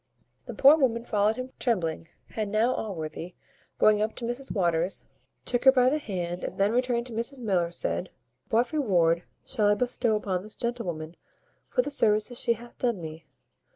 The 0.47 0.55
poor 0.55 0.77
woman 0.77 1.03
followed 1.05 1.35
him 1.35 1.51
trembling; 1.59 2.07
and 2.35 2.51
now 2.51 2.73
Allworthy, 2.73 3.35
going 3.77 4.01
up 4.01 4.15
to 4.15 4.25
Mrs 4.25 4.51
Waters, 4.51 5.05
took 5.45 5.63
her 5.65 5.71
by 5.71 5.91
the 5.91 5.99
hand, 5.99 6.43
and 6.43 6.57
then, 6.57 6.81
turning 6.81 7.03
to 7.03 7.13
Mrs 7.13 7.39
Miller, 7.39 7.69
said, 7.69 8.09
"What 8.49 8.73
reward 8.73 9.25
shall 9.45 9.67
I 9.67 9.75
bestow 9.75 10.15
upon 10.15 10.41
this 10.41 10.55
gentlewoman, 10.55 11.17
for 11.69 11.83
the 11.83 11.91
services 11.91 12.39
she 12.39 12.53
hath 12.53 12.79
done 12.79 12.99
me? 12.99 13.27